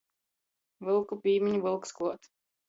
[0.87, 2.33] Vylku pīmiņ, vylks kluot!